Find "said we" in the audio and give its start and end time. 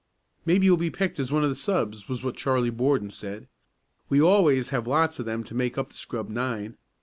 3.11-4.19